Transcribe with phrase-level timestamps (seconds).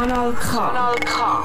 [0.00, 0.56] Kanal K.
[0.56, 1.44] Kanal K.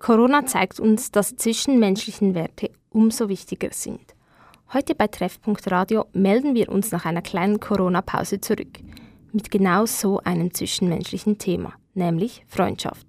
[0.00, 4.16] Corona zeigt uns, dass zwischenmenschlichen Werte umso wichtiger sind.
[4.72, 8.80] Heute bei Treffpunkt Radio melden wir uns nach einer kleinen Corona-Pause zurück
[9.30, 13.06] mit genau so einem zwischenmenschlichen Thema, nämlich Freundschaft.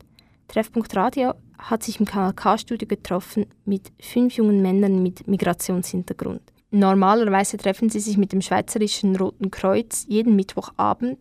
[0.48, 6.53] Treffpunkt Radio hat sich im Kanal K-Studio getroffen mit fünf jungen Männern mit Migrationshintergrund.
[6.76, 11.20] Normalerweise treffen sie sich mit dem Schweizerischen Roten Kreuz jeden Mittwochabend,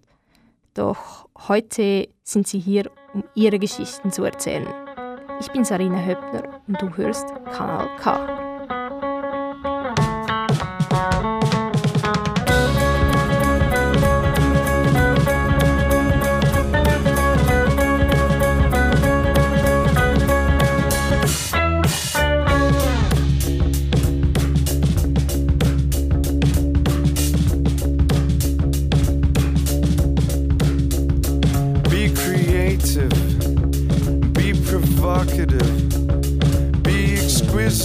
[0.72, 4.66] doch heute sind sie hier, um ihre Geschichten zu erzählen.
[5.40, 9.01] Ich bin Sarina Höppner und du hörst Kanal K.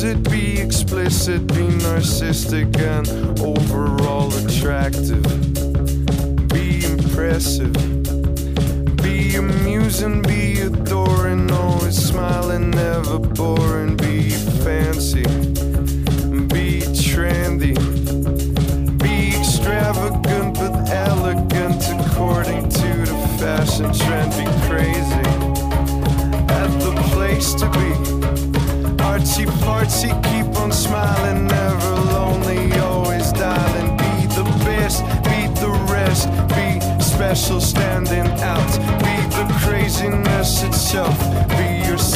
[0.07, 3.07] explicit, be narcissistic and
[3.41, 5.23] overall attractive.
[6.47, 7.73] Be impressive,
[9.03, 13.97] be amusing, be adoring, always smiling, never boring.
[13.97, 14.29] Be
[14.63, 15.23] fancy,
[16.53, 17.75] be trendy,
[18.99, 24.31] be extravagant but elegant according to the fashion trend.
[24.31, 25.27] Be crazy
[26.49, 28.36] at the place to be
[29.17, 33.97] artsy fartsy, keep on smiling, never lonely, always dialing.
[33.97, 38.71] Be the best, beat the rest, be special, standing out.
[38.99, 41.17] Be the craziness itself,
[41.49, 42.06] be yourself.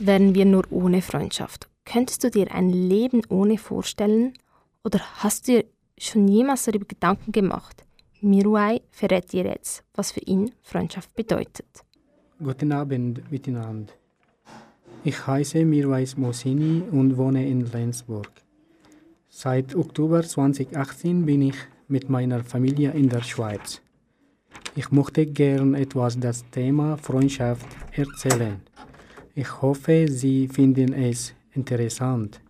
[0.00, 1.68] Wären wir nur ohne Freundschaft?
[1.84, 4.32] Könntest du dir ein Leben ohne vorstellen?
[4.82, 5.64] Oder hast du dir
[5.98, 7.84] schon jemals darüber Gedanken gemacht?
[8.20, 11.84] Miruai verrät dir jetzt, was für ihn Freundschaft bedeutet.
[12.42, 13.92] Guten Abend miteinander.
[15.04, 18.32] Ich heiße Mirwais Mosini und wohne in Lenzburg.
[19.28, 21.56] Seit Oktober 2018 bin ich
[21.88, 23.82] mit meiner Familie in der Schweiz.
[24.74, 28.60] Ich möchte gern etwas das Thema Freundschaft erzählen.
[29.36, 32.40] Ich hoffe, Sie finden es interessant.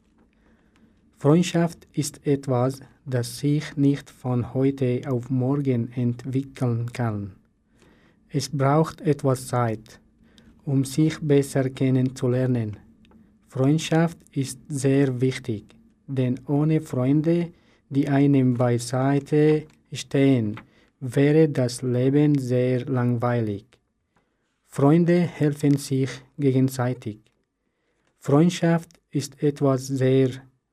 [1.17, 7.33] Freundschaft ist etwas, das sich nicht von heute auf morgen entwickeln kann.
[8.29, 9.99] Es braucht etwas Zeit,
[10.67, 12.77] um sich besser kennenzulernen.
[13.49, 15.65] Freundschaft ist sehr wichtig,
[16.07, 17.53] denn ohne Freunde,
[17.89, 20.61] die einem beiseite stehen,
[21.01, 23.74] wäre das Leben sehr langweilig.
[24.77, 27.21] Freunde helfen sich gegenseitig.
[28.19, 30.31] Freundschaft ist etwas sehr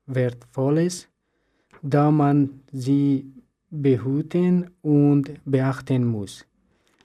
[0.07, 1.07] Wertvolles,
[1.83, 3.31] da man sie
[3.69, 6.47] behüten und beachten muss.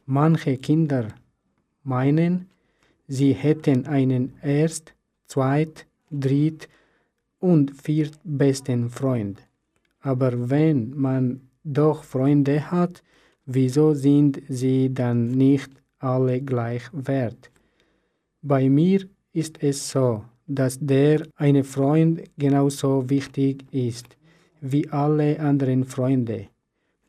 [0.06, 1.08] Manche Kinder
[1.84, 2.48] meinen,
[3.06, 4.94] sie hätten einen erst,
[5.26, 6.66] zweit, dritt
[7.40, 9.46] und viertbesten Freund.
[10.00, 13.02] Aber wenn man doch Freunde hat,
[13.44, 17.50] wieso sind sie dann nicht alle gleich wert?
[18.43, 24.16] Bei mir ist es so, dass der eine Freund genauso wichtig ist
[24.60, 26.48] wie alle anderen Freunde.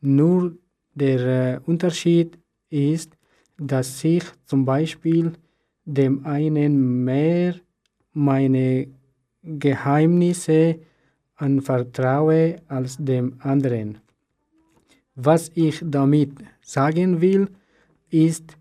[0.00, 0.56] Nur
[0.94, 1.20] der
[1.54, 2.38] äh, Unterschied
[2.70, 3.16] ist,
[3.56, 5.32] dass ich zum Beispiel
[5.84, 7.54] dem einen mehr
[8.12, 8.88] meine
[9.42, 10.80] Geheimnisse
[11.36, 13.98] anvertraue als dem anderen.
[15.14, 17.48] Was ich damit sagen will,
[18.10, 18.57] ist,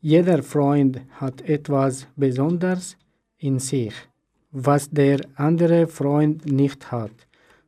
[0.00, 2.96] jeder Freund hat etwas Besonderes
[3.38, 3.94] in sich,
[4.52, 7.12] was der andere Freund nicht hat.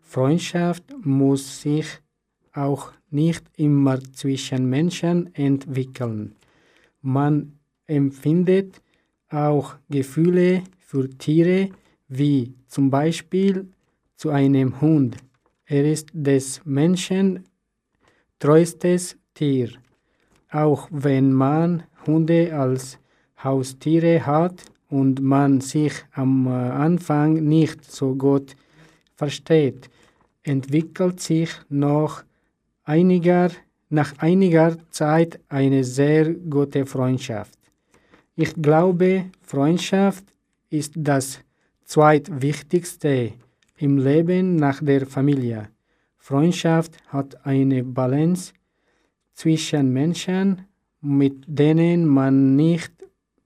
[0.00, 1.86] Freundschaft muss sich
[2.52, 6.34] auch nicht immer zwischen Menschen entwickeln.
[7.02, 8.80] Man empfindet
[9.28, 11.70] auch Gefühle für Tiere
[12.08, 13.68] wie zum Beispiel
[14.16, 15.16] zu einem Hund.
[15.66, 17.44] Er ist des Menschen
[18.38, 19.70] treuestes Tier.
[20.50, 22.98] Auch wenn man Hunde als
[23.42, 28.56] Haustiere hat und man sich am Anfang nicht so gut
[29.14, 29.88] versteht,
[30.42, 32.24] entwickelt sich noch
[32.84, 33.50] einiger,
[33.88, 37.58] nach einiger Zeit eine sehr gute Freundschaft.
[38.34, 40.24] Ich glaube, Freundschaft
[40.70, 41.40] ist das
[41.84, 43.32] zweitwichtigste
[43.78, 45.68] im Leben nach der Familie.
[46.16, 48.52] Freundschaft hat eine Balance
[49.34, 50.66] zwischen Menschen,
[51.00, 52.92] mit denen man nicht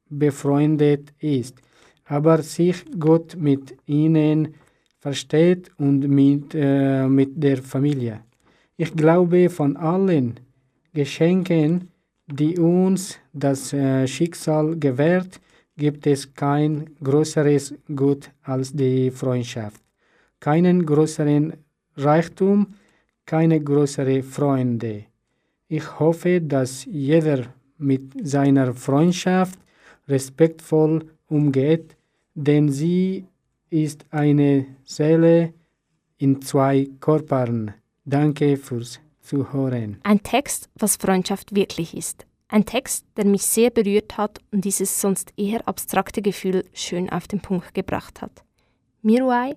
[0.08, 1.56] befreundet ist,
[2.04, 4.54] aber sich gut mit ihnen
[4.98, 8.20] versteht und mit, äh, mit der Familie.
[8.76, 10.40] Ich glaube, von allen
[10.92, 11.90] Geschenken,
[12.26, 15.40] die uns das äh, Schicksal gewährt,
[15.76, 19.82] gibt es kein größeres Gut als die Freundschaft.
[20.40, 21.52] Keinen größeren
[21.96, 22.74] Reichtum,
[23.26, 25.04] keine größeren Freunde.
[25.76, 27.46] Ich hoffe, dass jeder
[27.78, 29.58] mit seiner Freundschaft
[30.06, 31.96] respektvoll umgeht,
[32.36, 33.26] denn sie
[33.70, 35.52] ist eine Seele
[36.18, 37.74] in zwei Körpern.
[38.04, 39.98] Danke fürs Zuhören.
[40.04, 42.24] Ein Text, was Freundschaft wirklich ist.
[42.46, 47.26] Ein Text, der mich sehr berührt hat und dieses sonst eher abstrakte Gefühl schön auf
[47.26, 48.44] den Punkt gebracht hat.
[49.02, 49.56] Miruai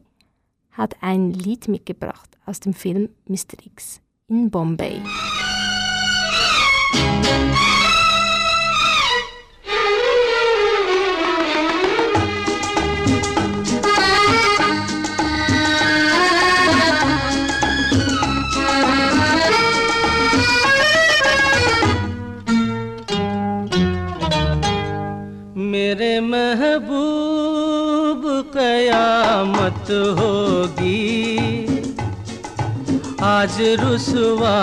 [0.72, 3.64] hat ein Lied mitgebracht aus dem Film Mr.
[3.64, 5.00] X in Bombay.
[28.58, 30.98] कयामत होगी।
[33.24, 34.58] आज रुसवा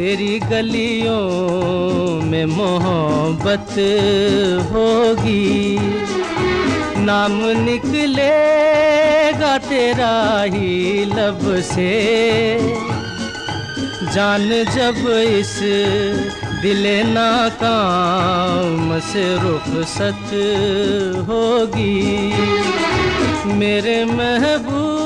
[0.00, 3.70] तेरी गलियों में मोहब्बत
[4.72, 5.78] होगी।
[7.04, 11.90] नाम निकलेगा तेरा ही लब से।
[14.14, 15.58] जान जब इस
[16.62, 20.30] दिले नाकाम से रुखसत
[21.28, 22.32] होगी।
[23.54, 24.99] मेरे महबूब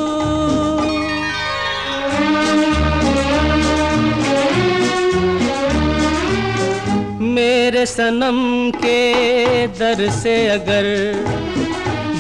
[7.87, 10.85] सनम के दर से अगर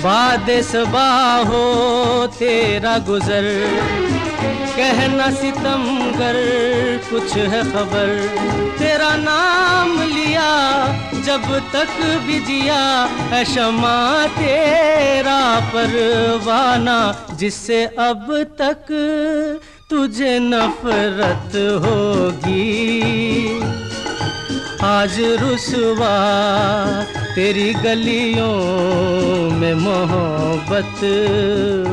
[0.04, 1.10] बाद सबा
[1.42, 3.48] हो तेरा गुजर,
[4.76, 6.36] कहना सितम कर
[7.10, 8.08] कुछ है खबर।
[8.78, 10.50] तेरा नाम लिया,
[11.26, 12.82] जब तक भी जिया
[13.32, 15.40] है शमा तेरा
[15.74, 16.98] परवाना,
[17.34, 18.26] जिससे अब
[18.60, 18.86] तक
[19.90, 22.64] तुझे नफरत होगी।
[24.84, 26.16] आज रुसवा
[27.34, 28.56] तेरी गलियों
[29.50, 31.00] में मोहब्बत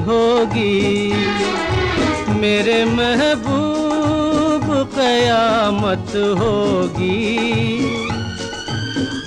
[0.07, 1.13] होगी।
[2.39, 7.29] मेरे महबूब कयामत होगी।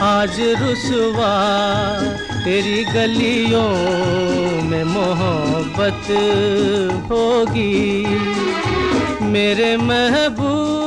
[0.03, 1.35] आज रुसवा
[2.45, 3.73] तेरी गलियों
[4.63, 6.07] में मोहब्बत
[7.11, 8.07] होगी।
[9.27, 10.84] मेरे महबूब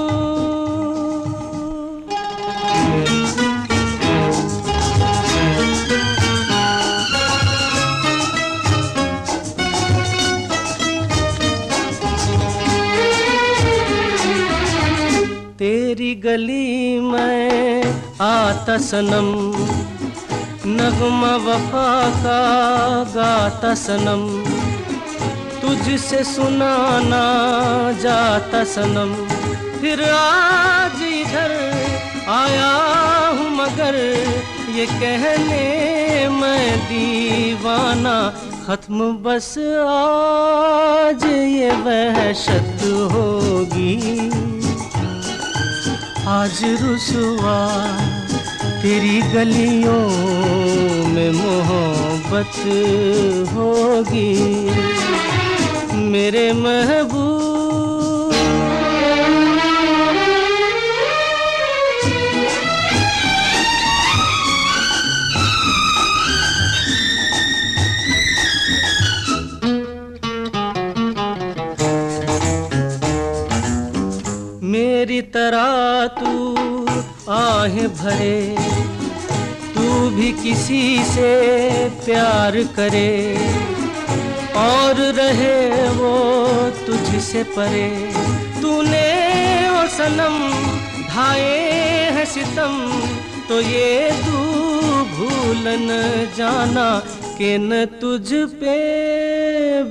[16.37, 17.83] गली में
[18.21, 19.29] आता सनम,
[20.69, 22.41] नगमा वफा का
[23.13, 24.21] गाता सनम,
[25.61, 27.23] तुझसे सुनाना
[28.03, 29.15] जाता सनम।
[29.81, 31.55] फिर आज इधर
[32.35, 32.71] आया
[33.37, 33.97] हूँ मगर
[34.77, 35.65] ये कहने
[36.37, 38.17] मैं दीवाना,
[38.67, 39.53] खत्म बस
[39.89, 43.95] आज ये वहशत होगी।
[46.27, 47.59] आज रुसवा
[48.81, 50.01] तेरी गलियों
[51.13, 52.59] में मोहब्बत
[53.53, 54.33] होगी।
[56.11, 57.35] मेरे महबूब
[74.67, 75.96] मेरी तरह
[77.29, 78.55] आहें भरे
[79.73, 81.31] तू भी किसी से
[82.05, 83.11] प्यार करे,
[84.57, 86.13] और रहे वो
[86.85, 87.89] तुझसे परे।
[88.61, 89.09] तूने
[89.69, 90.37] ओ सनम
[91.09, 91.59] ढाए
[92.15, 92.79] है सितम
[93.49, 94.39] तो ये तू
[95.11, 96.01] भूल न
[96.37, 96.89] जाना
[97.37, 98.27] कि न तुझ
[98.59, 98.77] पे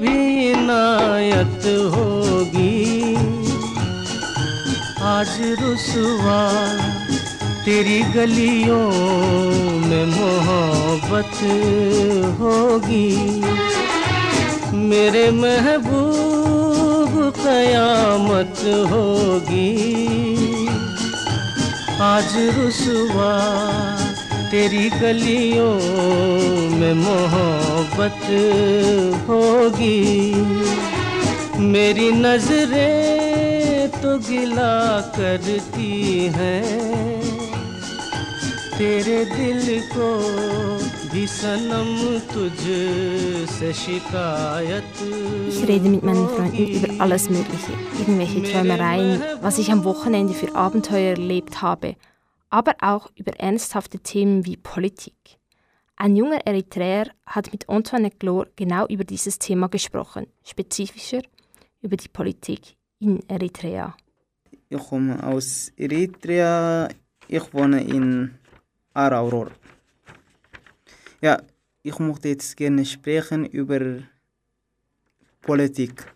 [0.01, 2.75] भी नायत होगी।
[5.07, 6.43] आज रुसवा
[7.67, 8.91] तेरी गलियों
[9.87, 11.39] में मोहब्बत
[12.41, 13.41] होगी।
[14.77, 19.73] मेरे महबूब कयामत होगी।
[22.01, 23.35] आज रुसवा
[24.51, 25.75] तेरी गलियों
[26.77, 28.23] में मोहब्बत
[29.29, 30.35] होगी।
[31.59, 37.16] मेरी नज़रें तो गिला करती हैं।
[38.78, 40.08] तेरे दिल को
[41.12, 41.90] भी सनम
[42.34, 45.02] तुझसे शिकायत
[45.50, 50.56] Ich rede mit meinen Freunden über alles Mögliche, irgendwelche Träumereien, was ich am Wochenende für
[50.56, 51.96] Abenteuer erlebt habe,
[52.50, 55.38] aber auch über ernsthafte Themen wie Politik.
[55.96, 61.22] Ein junger Eritreer hat mit Antoinette Glor genau über dieses Thema gesprochen, spezifischer
[61.82, 63.96] über die Politik in Eritrea.
[64.70, 66.90] Ich komme aus Eritrea.
[67.28, 68.32] Ich wohne in
[68.97, 69.51] Arauror.
[71.21, 71.43] Ja,
[71.83, 73.81] ich möchte jetzt gerne sprechen über
[75.43, 76.15] Politik.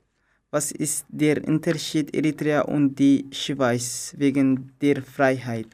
[0.51, 5.69] Was ist der Unterschied Eritrea und die Schweiz wegen der Freiheit?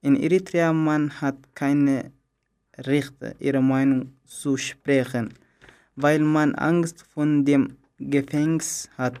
[0.00, 2.10] In Eritrea man hat keine
[2.78, 5.34] Rechte, ihre Meinung zu sprechen,
[5.96, 9.20] weil man Angst von dem Gefängnis hat.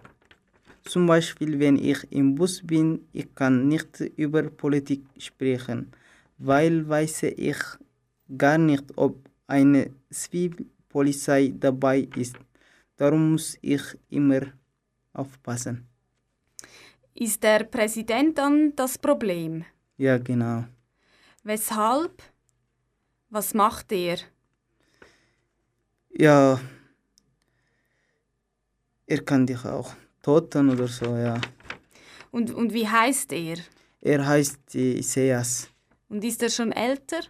[0.84, 5.92] Zum Beispiel, wenn ich im Bus bin, ich kann nicht über Politik sprechen,
[6.44, 7.58] weil weiß ich
[8.36, 12.36] gar nicht, ob eine Zivilpolizei dabei ist.
[12.96, 14.42] Darum muss ich immer
[15.12, 15.86] aufpassen.
[17.14, 19.64] Ist der Präsident dann das Problem?
[19.98, 20.64] Ja, genau.
[21.44, 22.22] Weshalb?
[23.28, 24.18] Was macht er?
[26.10, 26.60] Ja,
[29.06, 31.40] er kann dich auch töten oder so, ja.
[32.30, 33.58] Und, und wie heißt er?
[34.00, 35.71] Er heißt Isaias.
[36.12, 37.20] Und ist er schon älter?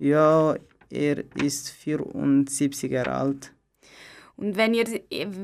[0.00, 0.56] Ja,
[0.90, 3.52] er ist 74 Jahre alt.
[4.36, 4.84] Und wenn, ihr,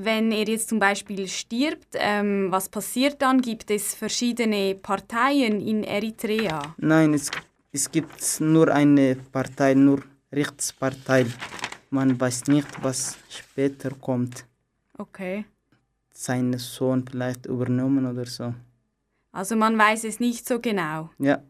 [0.03, 3.41] wenn er jetzt zum Beispiel stirbt, ähm, was passiert dann?
[3.41, 6.75] Gibt es verschiedene Parteien in Eritrea?
[6.79, 7.31] Nein, es,
[7.71, 10.03] es gibt nur eine Partei, nur
[10.33, 11.27] Rechtspartei.
[11.91, 14.45] Man weiß nicht, was später kommt.
[14.99, 15.45] Okay.
[16.11, 18.53] Sein Sohn vielleicht übernommen oder so.
[19.31, 21.11] Also man weiß es nicht so genau.
[21.21, 21.41] Ja,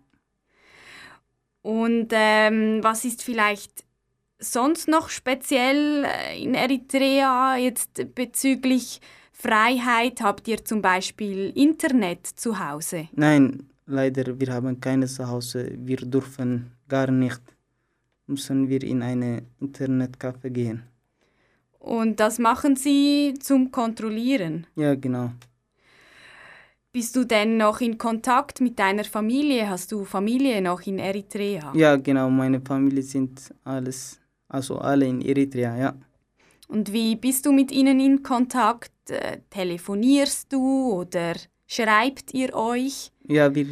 [1.62, 3.85] Und ähm, was ist vielleicht
[4.38, 9.00] sonst noch speziell äh, in Eritrea jetzt bezüglich
[9.33, 10.21] Freiheit?
[10.23, 13.09] Habt ihr zum Beispiel Internet zu Hause?
[13.12, 15.73] nein, leider, wir haben keine zu Hause.
[15.79, 17.40] Wir dürfen gar nicht.
[18.26, 20.83] Müssen wir in eine Internetcafé gehen.
[21.81, 24.67] Und das machen sie zum Kontrollieren.
[24.76, 25.33] Ja, genau.
[26.93, 29.71] Bist du denn noch in Kontakt mit deiner Familie?
[29.71, 31.73] Hast du Familie noch in Eritrea?
[31.77, 32.29] Ja, genau.
[32.31, 34.19] Meine Familie sind alles,
[34.49, 35.95] also alle in Eritrea, ja.
[36.67, 38.91] Und wie bist du mit ihnen in Kontakt?
[39.09, 41.35] Äh, telefonierst du oder
[41.69, 43.13] schreibt ihr euch?
[43.29, 43.69] Ja, wir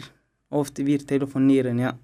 [0.51, 1.99] oft wir telefonieren, ja.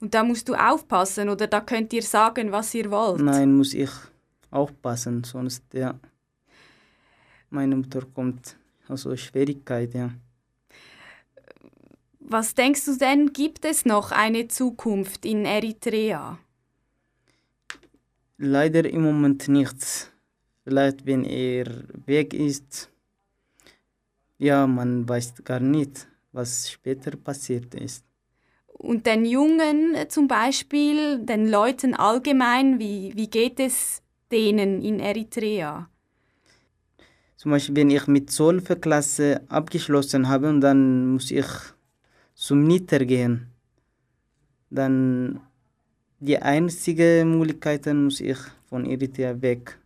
[0.00, 3.20] Und da musst du aufpassen oder da könnt ihr sagen, was ihr wollt.
[3.20, 3.90] Nein, muss ich
[4.52, 5.98] aufpassen, sonst ja.
[7.50, 10.10] Meine Mutter kommt also Schwierigkeit, ja.
[12.30, 16.38] Was denkst du denn, gibt es noch eine Zukunft in Eritrea?
[18.36, 20.12] Leider im Moment nichts.
[20.62, 22.90] Vielleicht wenn er weg ist,
[24.36, 28.04] ja, man weiß gar nicht, was später passiert ist.
[28.66, 35.88] Und den Jungen zum Beispiel, den Leuten allgemein, wie, wie geht es denen in Eritrea?
[37.36, 38.82] Zum Beispiel, wenn ich mit 12.
[38.82, 41.46] Klasse abgeschlossen habe dann muss ich
[42.38, 43.48] zum Nitter gehen,
[44.70, 45.40] dann
[46.20, 49.76] die einzige Möglichkeit muss ich von Eritrea weg.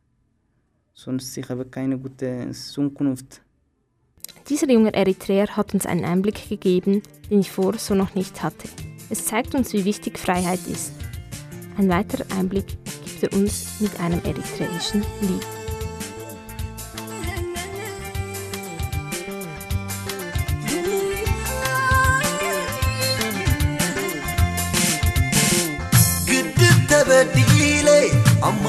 [0.93, 3.41] Sonst ich habe keine gute Zukunft.
[4.49, 8.69] Dieser junge Eritreer hat uns einen Einblick gegeben, den ich vor so noch nicht hatte.
[9.09, 10.93] Es zeigt uns, wie wichtig Freiheit ist.
[11.79, 12.67] Ein weiterer Einblick
[13.05, 15.62] gibt er uns mit einem eritreischen Lied.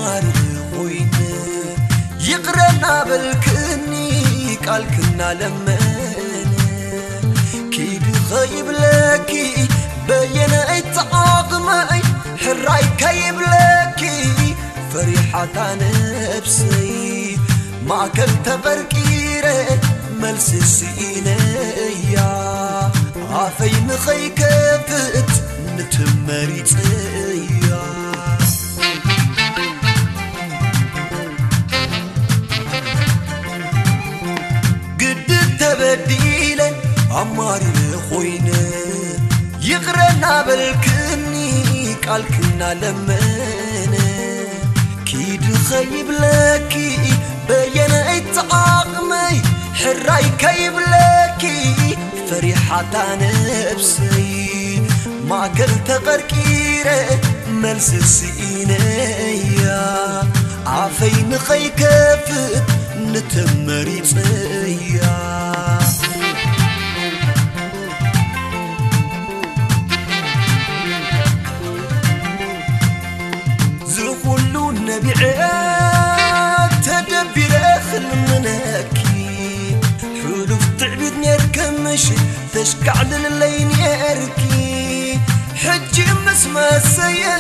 [0.03, 0.39] ኣማርኽ
[0.73, 1.17] ኮይኑ
[2.29, 3.93] ይቕረና በልክኒ
[4.65, 6.55] ቃልክና ለመነ
[7.75, 9.31] ኪድ ኸይብለኪ
[10.09, 12.03] በየነይ ተዓቕመይ
[12.43, 14.03] ሕራይ ከይብለኪ
[14.93, 16.93] ፈሪሓታ ነብሰይ
[17.91, 19.47] ማእከል ተቐርቂረ
[20.23, 22.17] መልሲ ስኢነያ
[23.43, 25.33] ኣፈይ ንኸይከፍት
[25.77, 27.32] ንትመሪፅያ
[35.73, 36.61] ግድብ ተበዲለ
[37.21, 38.49] ኣማሪረ ኮይነ
[39.69, 41.35] ይቕረና በልክኒ
[42.05, 43.95] ቃልክና ለመነ
[45.09, 46.73] ኪድ ኸይብለኪ
[47.49, 49.37] በየነይ ተዓቕመይ
[49.81, 51.43] ሕራይ ከይብለኪ
[52.29, 54.31] ፈሪሓታ ነብሰይ
[55.31, 56.89] ማእከል ተቐርቂረ
[57.63, 59.65] መልሲ ስኢነያ
[60.81, 62.29] ኣፈይ ንኸይከፍት
[75.04, 79.78] بعاد تدبر أخر مناكي.
[80.02, 82.04] حلو تعبد نركم مش
[82.54, 85.20] تشكع اللين يركي.
[85.56, 87.38] حجي مس مسيا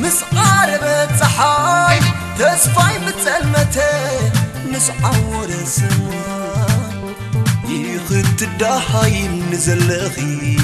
[0.00, 1.98] مس عارب تحاي
[2.38, 4.30] تسفاي متلمته
[4.66, 7.14] مس عور سمان
[7.68, 10.56] يخت دحاي نزلخي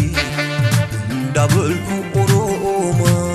[1.35, 3.34] دبلكو أوروما.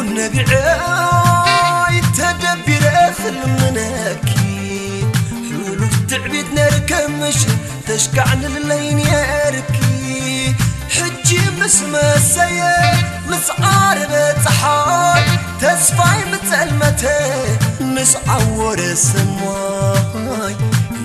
[0.00, 5.04] عيوننا بعاي تدبر اخل مناكي
[5.48, 7.34] حلول تعبدنا ركمش
[7.88, 10.54] تشكعن اللين ياركي
[10.90, 15.22] حجي مسمى السيد مسعار بتحار
[15.60, 20.56] تسفاي متلمته مسعور السماي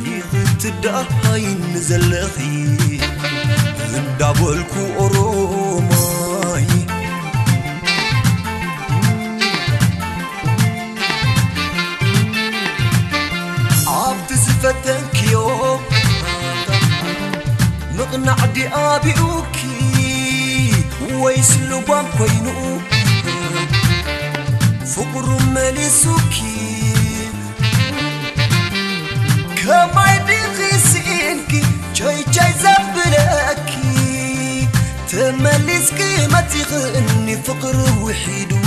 [0.06, 2.78] يغت الدار نزل نزلخي
[3.92, 5.45] زندابولكو أروح
[18.16, 19.56] يقنع دئابئك
[21.14, 22.80] ويسلبان كوينو
[24.96, 26.36] فقر مالي ملسك
[29.64, 31.64] كما يدغي سينكي
[31.96, 33.88] جاي جاي زبلاكي
[35.12, 36.02] تملسك
[36.32, 38.65] ما تغني فقر وحيدو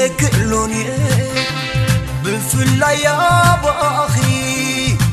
[0.18, 0.90] ክእሎን እየ
[2.22, 4.14] ብፍላይ ኣባኺ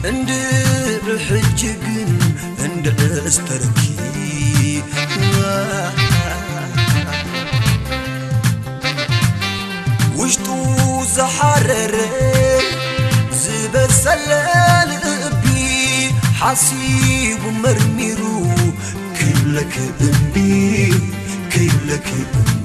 [0.10, 2.12] እንድዕ ሕጂ ግን
[2.66, 3.82] እንድዕስተረኪ
[10.20, 10.48] ውሽጡ
[11.16, 11.96] ዝሓረረ
[13.44, 14.30] ዝበሰለ
[15.04, 15.46] ልቢ
[16.42, 18.22] ሓሲቡ መርሚሩ
[19.18, 19.76] ክብለክ
[20.08, 20.36] እምቢ
[21.52, 22.57] ከይብለክ እምቢ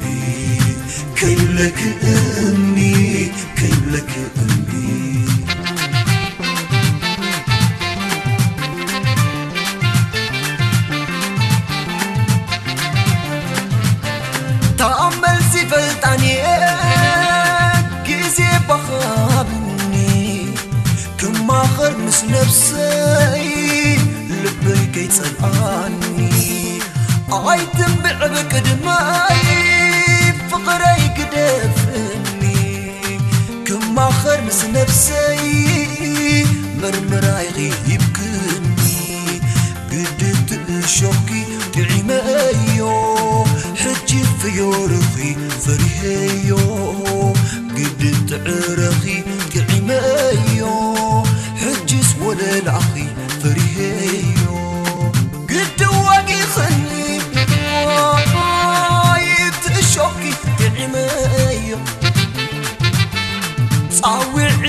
[1.23, 5.25] كيملك أمني كيملك أمني
[14.77, 16.43] تأمل صفة عينيك
[18.05, 20.45] كيزي بخابني.
[21.17, 23.97] كما خرمس نفسي
[24.29, 26.79] لبي كيتسأل عني
[27.31, 29.72] عايتم بعبك دماي
[34.53, 36.45] نفس نفسي
[36.81, 39.41] مرمرة يغيبكني
[39.91, 40.49] قدت
[40.87, 42.93] شوقي تعمايو
[43.75, 45.35] حجي فيورخي
[45.65, 46.57] فريهيو.
[47.75, 50.22] قد قدت عرخي تعمايو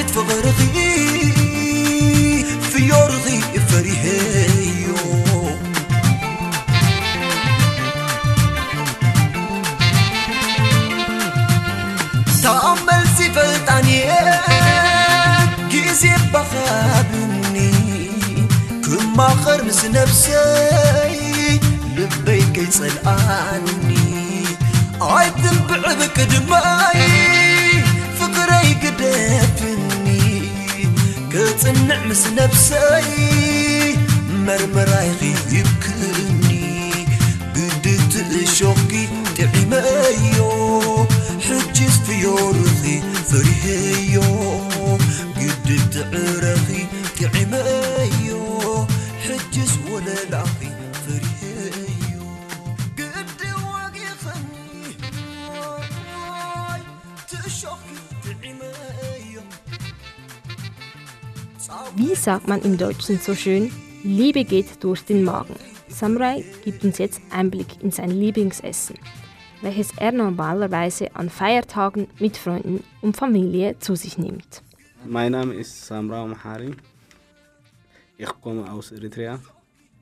[0.05, 1.33] بيت في غرضي
[2.73, 4.95] في يرضي فريهيو
[12.43, 14.11] تأمل صفات عينيك
[15.71, 17.73] كي بخاب مني.
[18.85, 21.61] كل ما خرمز نفسي
[21.97, 24.45] لبيك يسأل عني.
[25.01, 25.35] عيد
[25.69, 27.83] بعبك دماي
[28.21, 29.74] فقري قدافي
[31.34, 33.10] ክጽንዕ ምስ ነፍሰይ
[34.46, 35.12] መርመራይ
[35.50, 36.50] ኺብክኒ
[37.56, 38.92] ግድትእሾኪ
[39.38, 40.38] ጥዒመዮ
[41.48, 42.84] ሕጂስ ፍዮርኺ
[43.30, 44.16] ፈሪሄዮ
[62.25, 63.71] sagt man im Deutschen so schön?
[64.03, 65.57] Liebe geht durch den Magen.
[65.89, 68.97] Samurai gibt uns jetzt Einblick in sein Lieblingsessen,
[69.61, 74.63] welches er normalerweise an Feiertagen mit Freunden und Familie zu sich nimmt.
[75.05, 76.75] Mein Name ist Samra Mahari.
[78.17, 79.39] Ich komme aus Eritrea.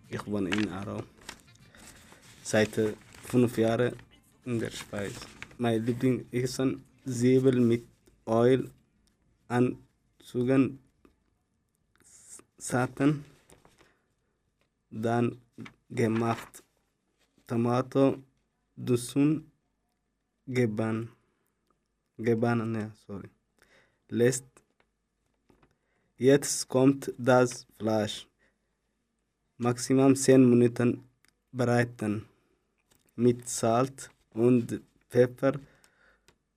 [0.09, 1.03] Ich wohne in Aarau.
[2.45, 2.93] Seit äh,
[3.25, 3.95] fünf Jahren
[4.45, 5.15] in der Schweiz.
[5.59, 7.85] Mein Lieblingsessen Säbel mit
[8.29, 8.71] Öl,
[9.49, 10.79] Anzügen,
[12.63, 13.25] Saten,
[14.89, 15.37] dann
[15.91, 16.63] gemacht
[17.45, 18.23] Tomato,
[18.77, 19.51] Dusun,
[20.47, 21.09] Geban,
[22.17, 23.29] Gebanen, ja, sorry.
[24.09, 24.45] Lässt
[26.17, 28.29] Jetzt kommt das Fleisch.
[29.57, 31.03] Maximum 10 Minuten
[31.51, 32.27] bereiten.
[33.17, 35.55] Mit Salz und Pfeffer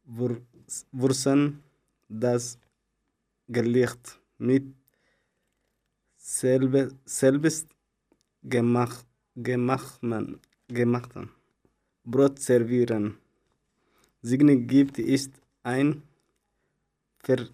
[0.06, 1.64] würzen
[2.08, 2.60] das
[3.48, 4.66] Gericht mit
[6.26, 7.68] selbe, selbst
[8.42, 9.04] gemach,
[9.36, 11.30] gemachten, gemachten
[12.04, 13.18] Brot servieren.
[14.24, 16.02] Signe gibt ist ein
[17.20, 17.48] ver,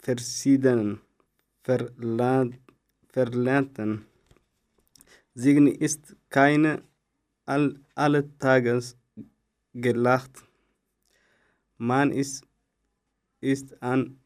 [0.00, 1.00] verschiedenen
[1.62, 2.58] verlernt,
[3.10, 4.06] verlernten.
[5.34, 6.82] Signe ist keine
[7.46, 8.96] all, alle Tages
[9.72, 10.42] gelacht.
[11.78, 12.44] Man ist,
[13.40, 14.18] ist an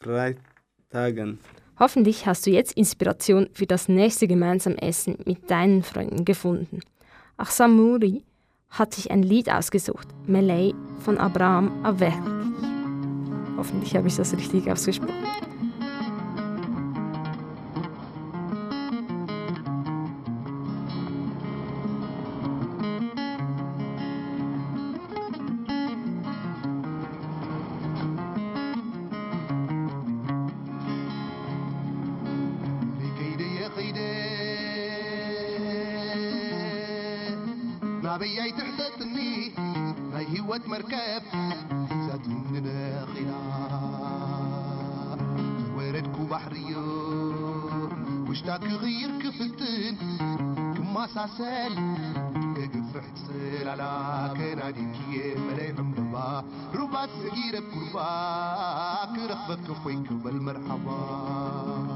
[0.00, 1.38] Freitagen.
[1.78, 6.80] Hoffentlich hast du jetzt Inspiration für das nächste gemeinsame Essen mit deinen Freunden gefunden.
[7.36, 8.22] Ach Samuri
[8.70, 12.16] hat sich ein Lied ausgesucht, Melee von Abraham Averki.
[13.56, 15.14] Hoffentlich habe ich das richtig ausgesprochen.
[38.14, 39.52] الشعبية تحتتني.
[40.12, 41.22] ما هو مركب
[42.06, 42.64] زاد من
[43.14, 43.34] خلاف
[45.76, 46.78] وردكو بحرية
[48.28, 49.96] وشتاك غير كفتن.
[50.76, 51.74] كما ساسل
[52.56, 61.93] كقفحت سل على كنادي كي ملايح مدبا ربات سقيرة كربا كرخبك فيك بالمرحبا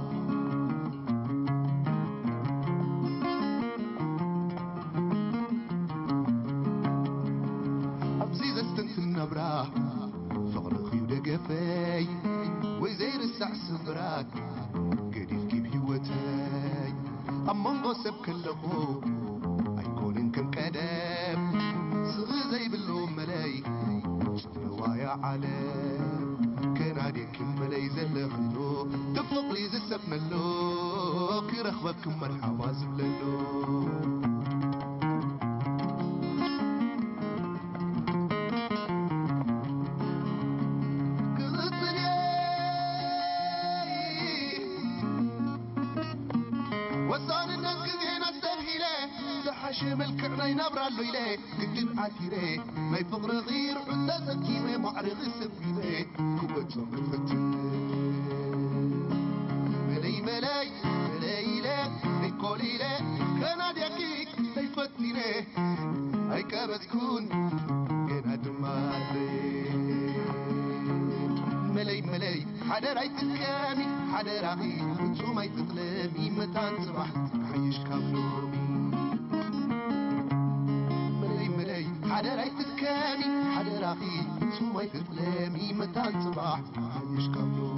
[84.79, 87.75] وقت لاميمة الصباح عايش كفو.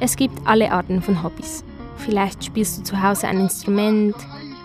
[0.00, 1.64] Es gibt alle Arten von Hobbys.
[1.96, 4.14] Vielleicht spielst du zu Hause ein Instrument,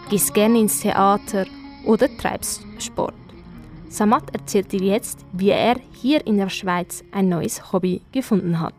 [0.09, 1.45] gehst gerne ins Theater
[1.85, 3.13] oder treibst Sport.
[3.89, 8.73] Samat erzählt dir jetzt, wie er hier in der Schweiz ein neues Hobby gefunden hat.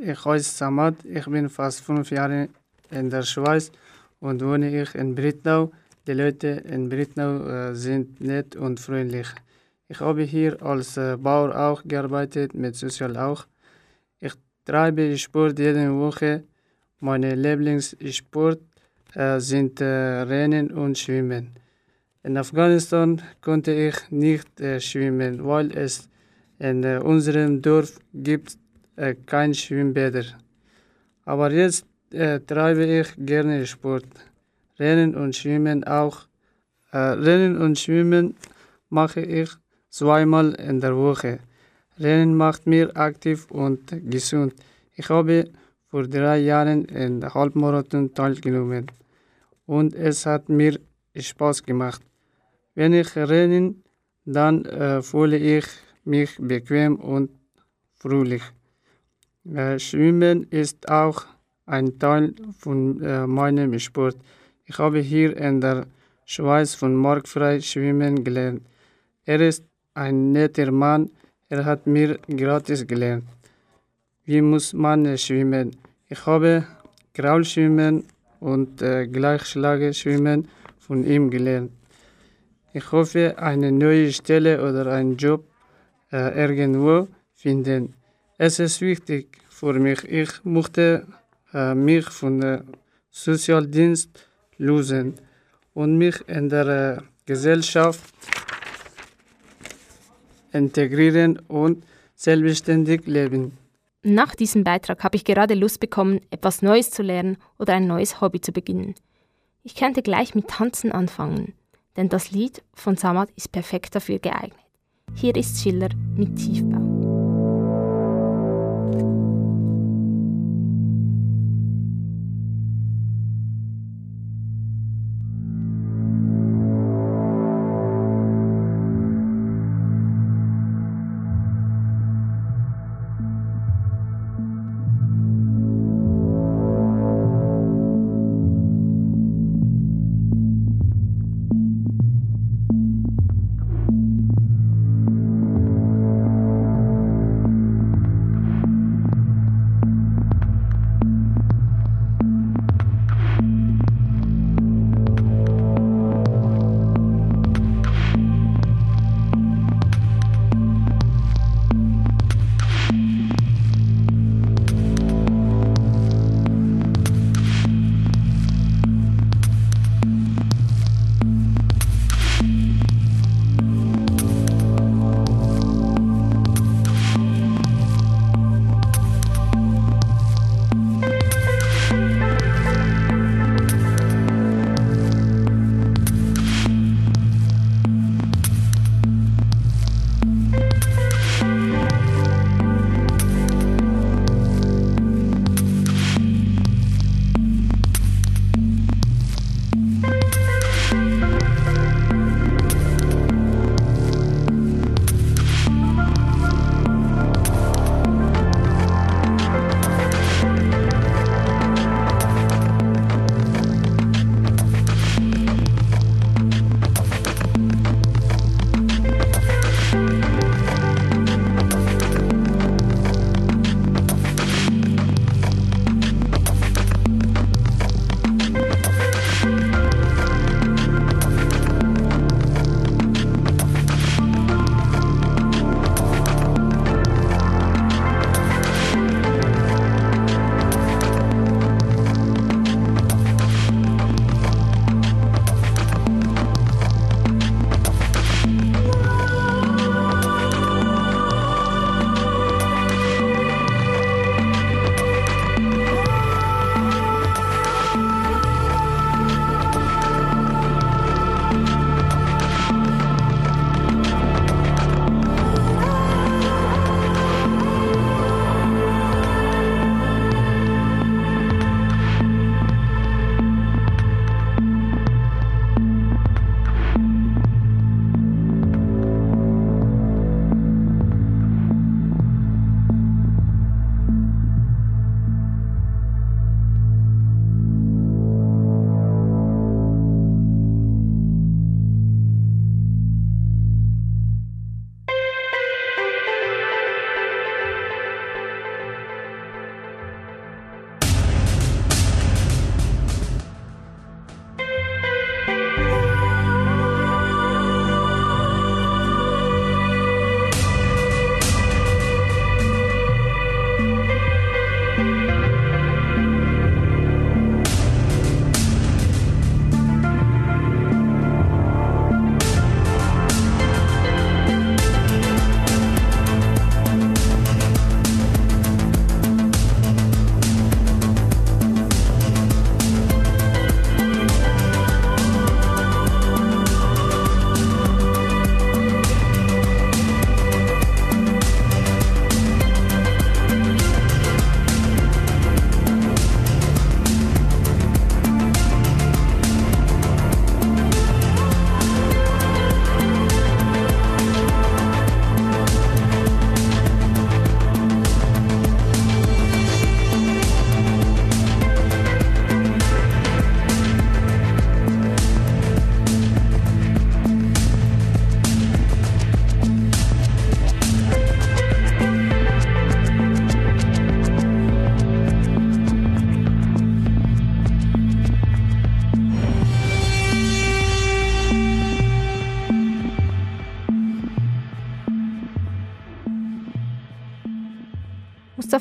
[0.00, 2.48] Ich heiße Samad, ich bin fast fünf Jahre
[2.90, 3.72] in der Schweiz
[4.20, 5.72] und wohne ich in Brittau.
[6.06, 9.28] Die Leute in Brittau äh, sind nett und freundlich.
[9.88, 13.46] Ich habe hier als äh, Bauer auch gearbeitet, mit Sozial auch.
[14.68, 16.44] Treibe Sport jede Woche.
[17.00, 18.60] Meine Lieblingssport
[19.14, 19.86] äh, sind äh,
[20.28, 21.54] Rennen und Schwimmen.
[22.22, 26.10] In Afghanistan konnte ich nicht äh, schwimmen, weil es
[26.58, 28.58] in unserem Dorf gibt
[29.24, 30.24] kein Schwimmbäder.
[31.24, 34.08] Aber jetzt treibe ich gerne Sport.
[34.78, 36.26] Rennen und Schwimmen auch.
[36.92, 38.34] Rennen und Schwimmen
[38.88, 39.50] mache ich
[39.88, 41.38] zweimal in der Woche.
[42.00, 43.80] Rennen macht mir aktiv und
[44.10, 44.54] gesund.
[44.94, 45.50] Ich habe
[45.86, 48.86] vor drei Jahren in Halbmarathon teilgenommen
[49.66, 50.78] und es hat mir
[51.16, 52.02] Spaß gemacht.
[52.74, 53.74] Wenn ich renne,
[54.24, 55.66] dann äh, fühle ich
[56.04, 57.30] mich bequem und
[57.96, 58.42] fröhlich.
[59.54, 61.26] Äh, Schwimmen ist auch
[61.66, 64.16] ein Teil von äh, meinem Sport.
[64.64, 65.86] Ich habe hier in der
[66.24, 68.62] Schweiz von Markfrei Schwimmen gelernt.
[69.24, 71.10] Er ist ein netter Mann,
[71.48, 73.24] er hat mir gratis gelernt.
[74.24, 75.76] Wie muss man schwimmen?
[76.08, 76.66] Ich habe
[77.14, 78.04] Kraulschwimmen
[78.40, 81.72] und äh, Gleichschlageschwimmen von ihm gelernt.
[82.72, 85.44] Ich hoffe, eine neue Stelle oder einen Job
[86.12, 87.94] äh, irgendwo finden.
[88.36, 90.04] Es ist wichtig für mich.
[90.04, 91.06] Ich möchte
[91.54, 92.64] äh, mich von der
[93.10, 94.10] Sozialdienst
[94.58, 95.14] lösen
[95.74, 98.02] und mich in der äh, Gesellschaft
[100.52, 101.84] integrieren und
[102.14, 103.56] selbstständig leben.
[104.02, 108.20] Nach diesem Beitrag habe ich gerade Lust bekommen, etwas Neues zu lernen oder ein neues
[108.20, 108.94] Hobby zu beginnen.
[109.64, 111.54] Ich könnte gleich mit Tanzen anfangen,
[111.96, 114.58] denn das Lied von Samad ist perfekt dafür geeignet.
[115.14, 116.87] Hier ist Schiller mit Tiefbau.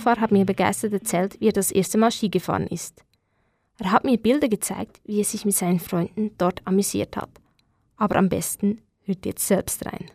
[0.08, 3.04] Mustafa hat mir begeistert erzählt, wie er das erste Mal Ski gefahren ist.
[3.78, 7.30] Er hat mir Bilder gezeigt, wie er sich mit seinen Freunden dort amüsiert hat.
[7.98, 10.06] Aber am besten hört jetzt selbst rein.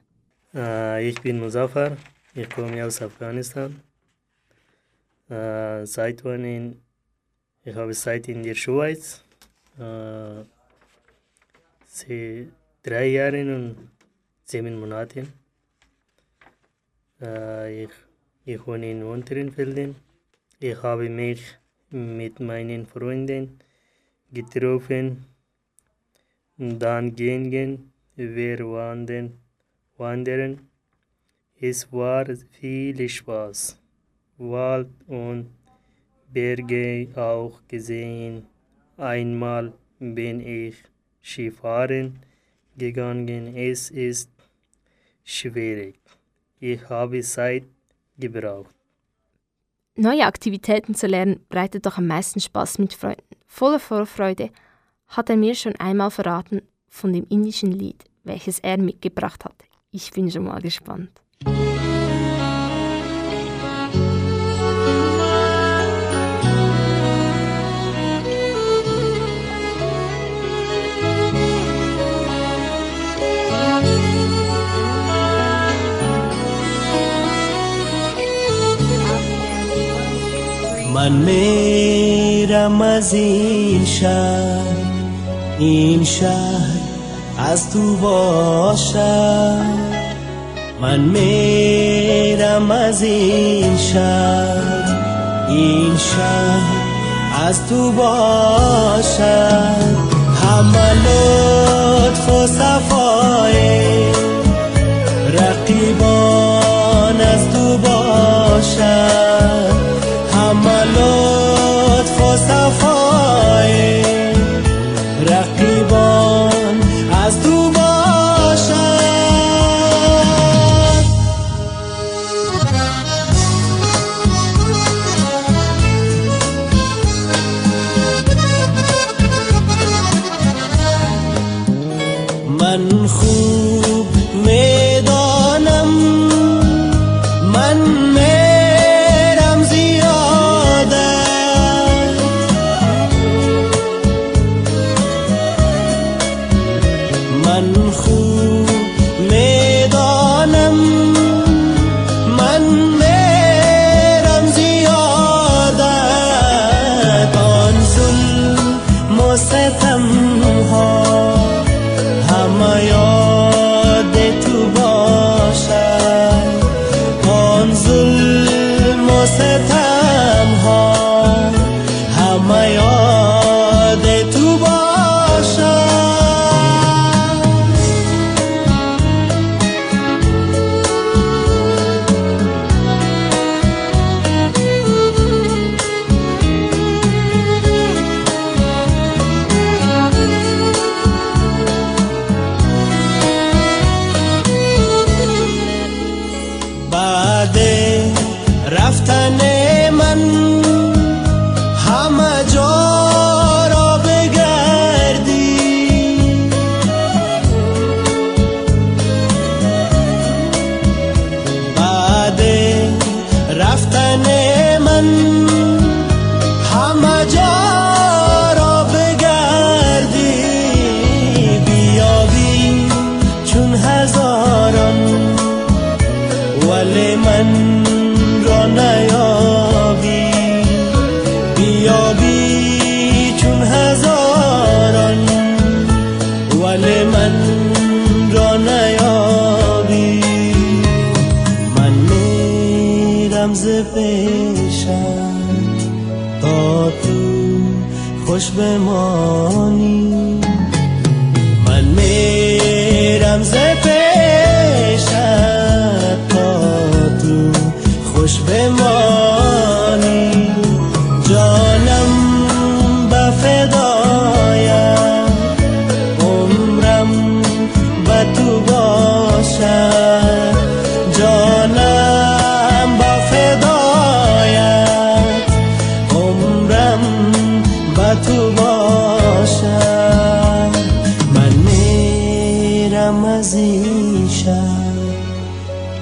[0.54, 1.98] Äh, ich bin Muzaffar,
[2.34, 3.80] ich komme aus Afghanistan.
[5.28, 6.80] Äh, seit wann in,
[7.62, 9.22] ich habe Zeit in der Schweiz.
[9.78, 10.42] Äh,
[11.84, 12.48] sie,
[12.82, 13.90] drei Jahre und
[14.44, 15.26] sieben Monate.
[17.20, 17.90] Äh, ich,
[18.44, 19.94] ich wohne in Unterenfelden.
[20.58, 21.58] Ich habe mich
[21.90, 23.58] mit meinen Freunden
[24.32, 25.26] getroffen.
[26.56, 29.38] Dann gingen wir wandern.
[29.96, 30.68] wandern.
[31.60, 33.78] Es war viel Spaß.
[34.38, 35.50] Wald und
[36.32, 38.46] Berge auch gesehen.
[38.96, 40.76] Einmal bin ich
[41.22, 42.18] Skifahren
[42.76, 43.56] gegangen.
[43.56, 44.30] Es ist
[45.24, 46.00] schwierig.
[46.58, 47.64] Ich habe Zeit
[48.22, 48.74] gebraucht.
[49.94, 53.36] Neue Aktivitäten zu lernen bereitet doch am meisten Spaß mit Freunden.
[53.46, 54.50] Voller Vorfreude
[55.08, 59.64] hat er mir schon einmal verraten von dem indischen Lied, welches er mitgebracht hat.
[59.90, 61.21] Ich bin schon mal gespannt.
[81.02, 84.76] من میرم از این شهر.
[85.58, 86.80] این شهر
[87.38, 89.56] از تو باشد
[90.80, 94.96] من میرم از این شهر.
[95.48, 96.82] این شهر
[97.48, 99.22] از تو باشد
[100.44, 103.82] همه لطف و صفای
[105.32, 109.21] رقیبان از تو باشد
[112.42, 112.91] Mustafa.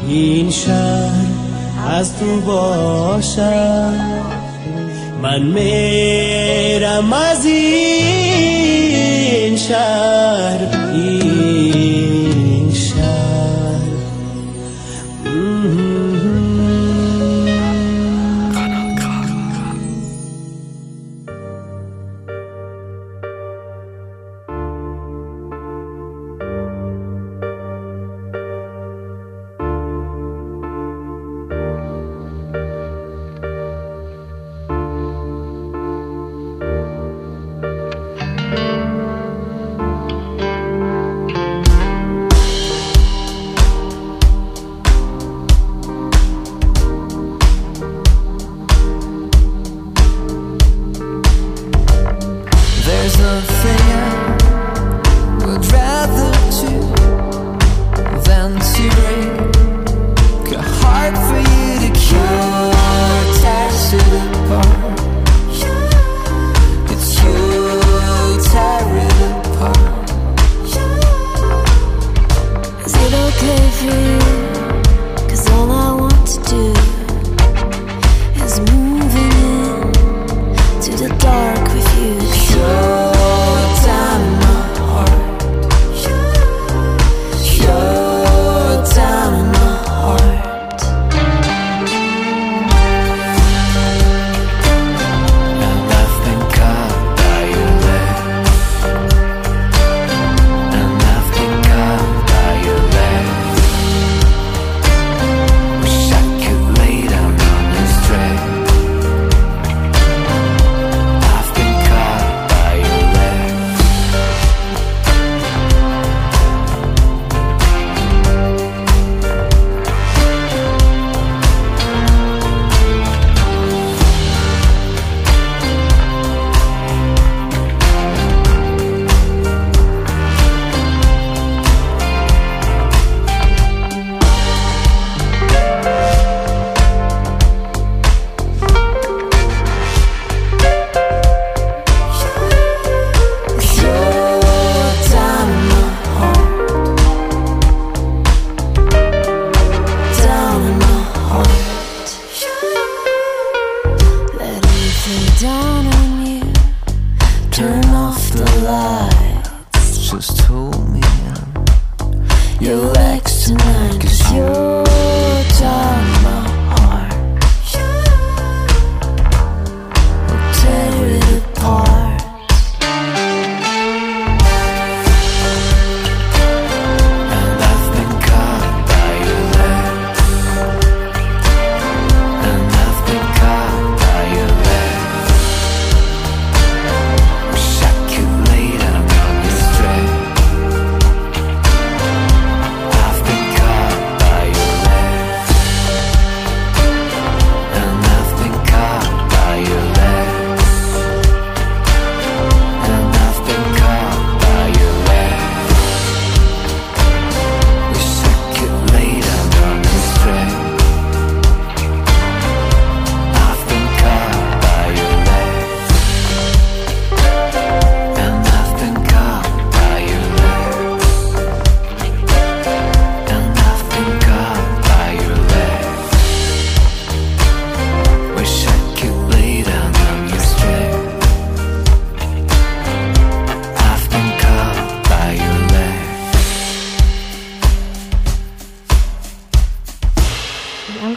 [0.08, 1.26] این شهر
[1.88, 3.94] از تو باشم.
[5.22, 7.96] من میرم از این
[9.56, 10.58] شهر.
[10.92, 12.39] این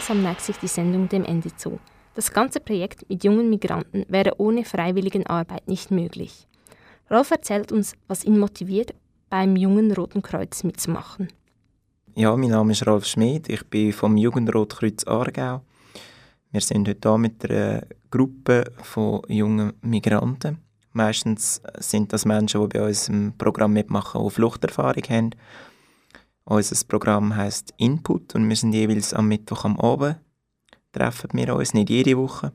[0.06, 1.78] Langsam neigt sich die Sendung dem Ende zu.
[2.14, 6.46] Das ganze Projekt mit jungen Migranten wäre ohne Freiwilligenarbeit nicht möglich.
[7.10, 8.92] Rolf erzählt uns, was ihn motiviert,
[9.30, 11.28] beim Jungen Roten Kreuz mitzumachen.
[12.14, 15.62] Ja, mein Name ist Ralf Schmid, ich bin vom Jugendrotkreuz Aargau.
[16.52, 20.58] Wir sind heute hier mit einer Gruppe von jungen Migranten.
[20.92, 25.30] Meistens sind das Menschen, die bei uns im Programm mitmachen, die Fluchterfahrung haben.
[26.44, 30.16] Unser Programm heißt Input und wir sind jeweils am Mittwoch am Abend.
[30.92, 32.52] Treffen wir uns, nicht jede Woche.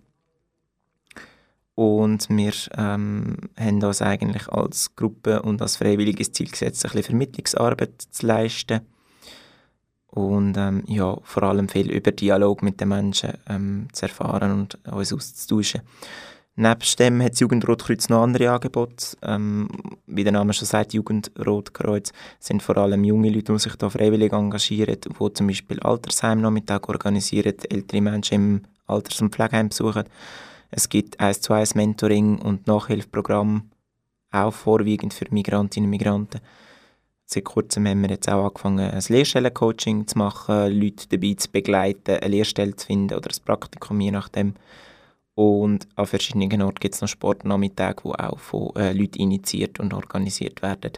[1.76, 7.04] Und wir ähm, haben uns eigentlich als Gruppe und als freiwilliges Ziel gesetzt, ein bisschen
[7.04, 8.82] Vermittlungsarbeit zu leisten
[10.12, 14.86] und ähm, ja, vor allem viel über Dialog mit den Menschen ähm, zu erfahren und
[14.88, 15.82] uns auszutauschen.
[16.60, 19.16] Nebst dem hat das Jugendrotkreuz noch andere Angebote.
[19.22, 19.70] Ähm,
[20.08, 24.34] wie der Name schon sagt, Jugendrotkreuz sind vor allem junge Leute, die sich da freiwillig
[24.34, 30.04] engagieren, die zum Beispiel Altersheimnachmittag organisieren, ältere Menschen im Alters- und Pflegeheim besuchen.
[30.70, 33.70] Es gibt 1 zu 1 Mentoring und Nachhilfeprogramm,
[34.32, 36.42] auch vorwiegend für Migrantinnen und Migranten.
[37.24, 42.18] Seit kurzem haben wir jetzt auch angefangen, ein Lehrstellencoaching zu machen, Leute dabei zu begleiten,
[42.18, 44.56] eine Lehrstelle zu finden oder ein Praktikum, je nachdem.
[45.40, 49.94] Und an verschiedenen Orten gibt es noch Sportnachmittage, die auch von äh, Leuten initiiert und
[49.94, 50.98] organisiert werden.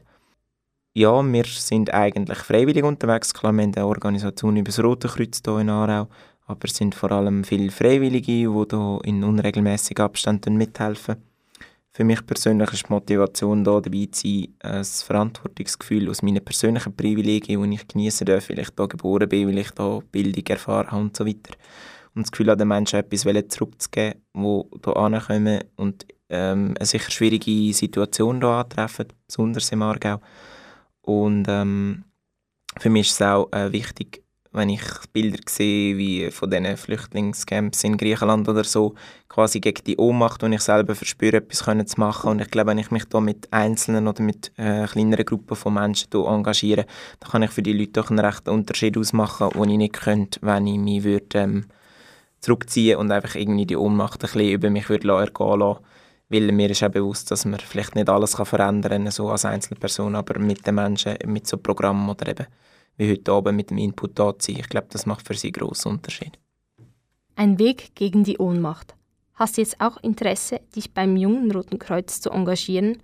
[0.96, 3.36] Ja, wir sind eigentlich freiwillig unterwegs.
[3.36, 6.08] Klar, wir haben eine Organisation über das Rote Kreuz hier in Aarau,
[6.48, 11.18] aber es sind vor allem viele Freiwillige, die hier in unregelmäßigen Abständen mithelfen.
[11.92, 16.96] Für mich persönlich ist die Motivation, hier dabei zu sein, ein Verantwortungsgefühl aus meinen persönlichen
[16.96, 20.90] Privilegien, die ich genießen darf, weil ich hier geboren bin, weil ich hier Bildung erfahren
[20.90, 21.54] habe und so weiter
[22.16, 24.40] und das Gefühl habe, den Menschen etwas zurückzugeben, die
[24.84, 30.20] hier ankommen und ähm, eine sicher schwierige Situation hier antreffen, besonders im Aargau.
[31.02, 32.06] Und ähm,
[32.80, 34.82] für mich ist es auch äh, wichtig, wenn ich
[35.14, 38.96] Bilder sehe, wie von diesen Flüchtlingscamps in Griechenland oder so,
[39.30, 42.32] quasi gegen die Ohnmacht, die ich selber verspüre, etwas zu machen.
[42.32, 45.74] Und ich glaube, wenn ich mich da mit Einzelnen oder mit äh, kleineren Gruppen von
[45.74, 46.86] Menschen engagiere,
[47.22, 50.40] dann kann ich für die Leute doch einen rechten Unterschied ausmachen, den ich nicht könnte,
[50.42, 51.66] wenn ich mich würde, ähm,
[52.42, 55.80] zurückziehen und einfach irgendwie die Ohnmacht ein bisschen über mich würde ergehen lassen.
[56.30, 59.46] Weil mir ist auch bewusst, dass man vielleicht nicht alles kann verändern kann, so als
[59.46, 62.48] Einzelperson, aber mit den Menschen, mit so Programmen oder eben
[62.98, 65.48] wie heute Abend mit dem Input da zu sein, ich glaube, das macht für sie
[65.48, 66.38] einen grossen Unterschied.
[67.36, 68.96] Ein Weg gegen die Ohnmacht.
[69.36, 73.02] Hast du jetzt auch Interesse, dich beim Jungen Roten Kreuz zu engagieren?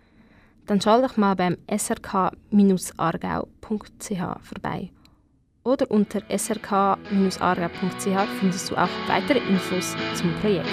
[0.66, 2.36] Dann schau doch mal beim srk-argau.ch
[4.42, 4.92] vorbei
[5.68, 6.98] oder unter srk-aargau.ch
[8.40, 10.68] findest du auch weitere Infos zum Projekt.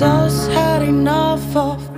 [0.00, 1.89] Just had enough of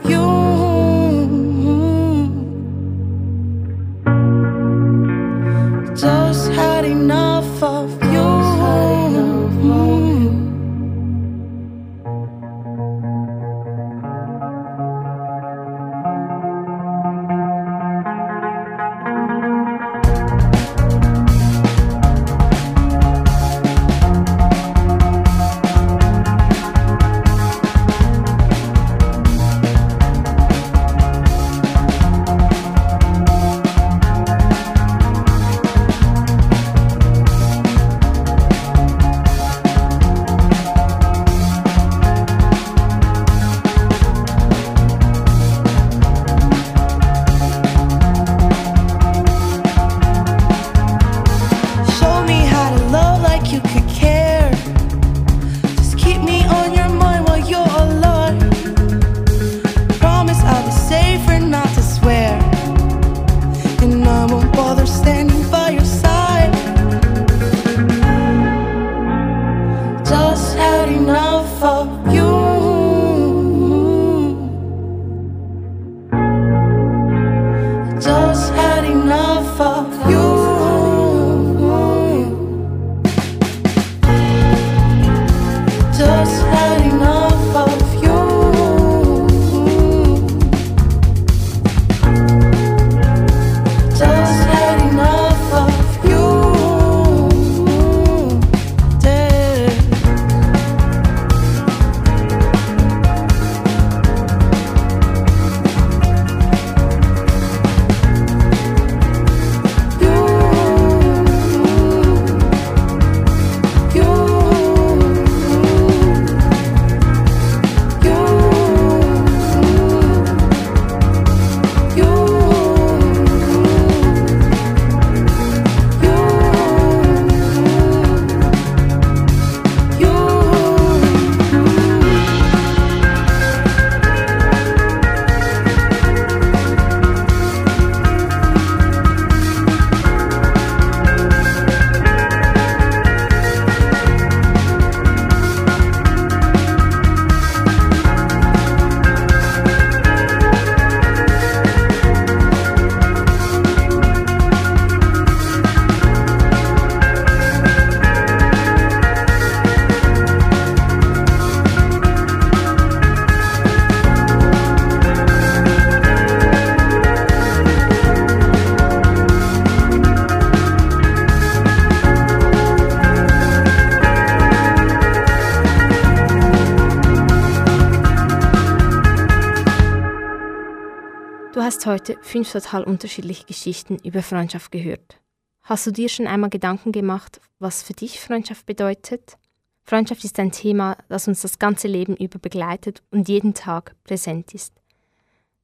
[181.82, 185.18] hast heute fünf total unterschiedliche Geschichten über Freundschaft gehört.
[185.62, 189.36] Hast du dir schon einmal Gedanken gemacht, was für dich Freundschaft bedeutet?
[189.82, 194.54] Freundschaft ist ein Thema, das uns das ganze Leben über begleitet und jeden Tag präsent
[194.54, 194.72] ist.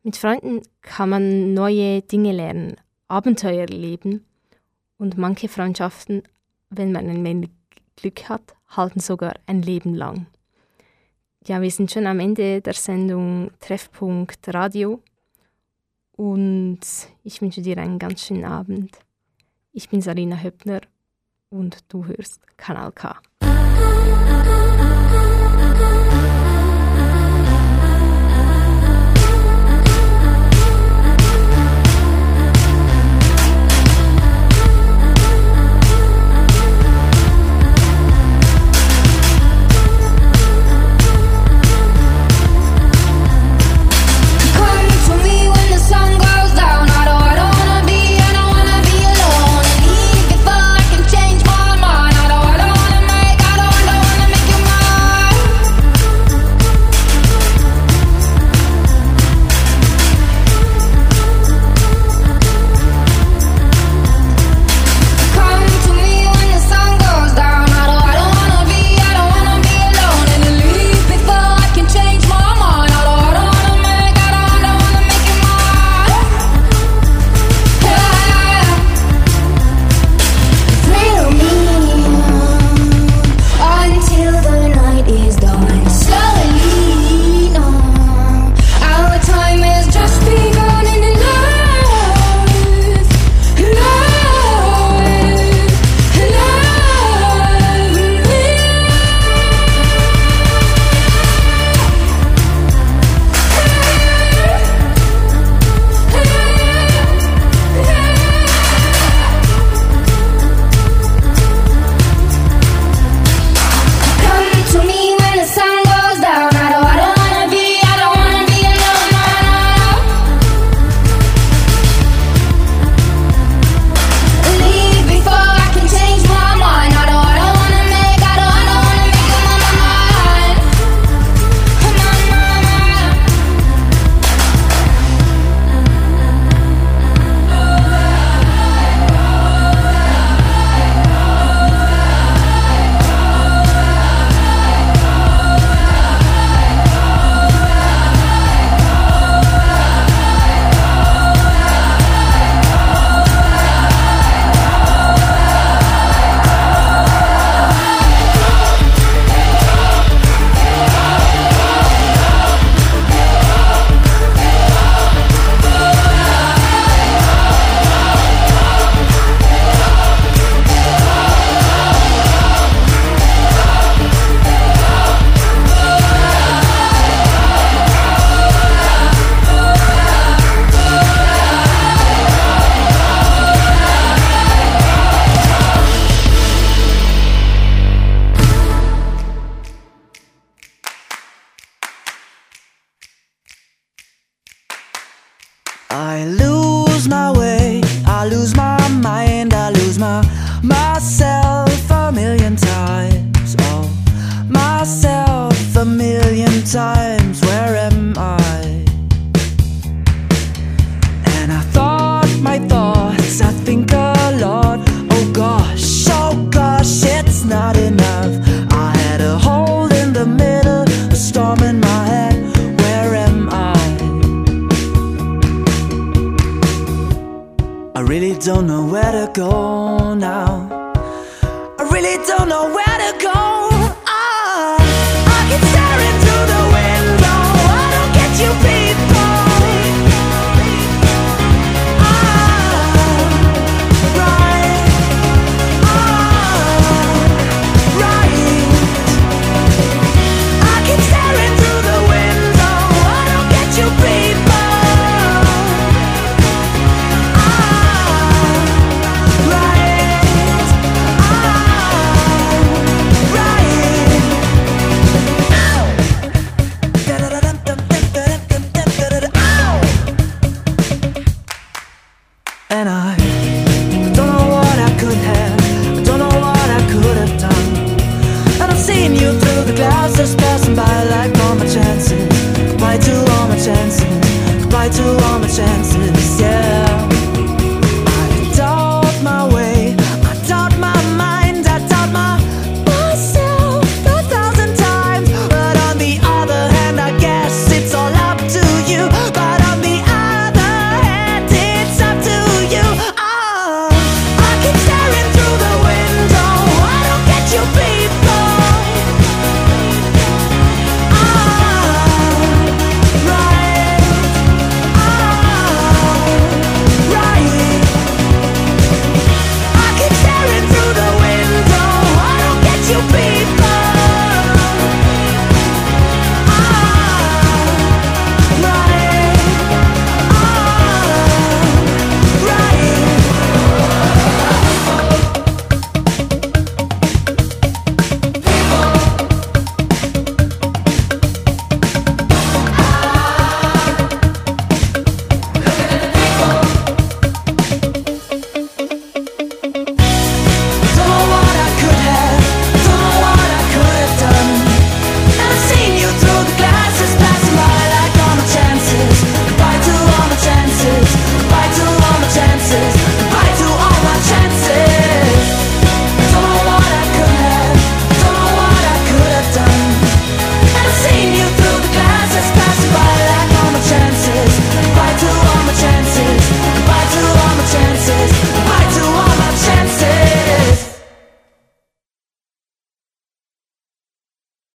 [0.03, 4.25] Mit Freunden kann man neue Dinge lernen, Abenteuer erleben
[4.97, 6.25] und manche Freundschaften,
[6.69, 7.51] wenn man ein wenig
[7.95, 10.27] Glück hat, halten sogar ein Leben lang.
[11.47, 15.01] Ja, wir sind schon am Ende der Sendung Treffpunkt Radio
[16.19, 16.81] und
[17.23, 18.99] ich wünsche dir einen ganz schönen Abend.
[19.73, 20.81] Ich bin Sarina Höppner
[21.49, 23.15] und du hörst Kanal K.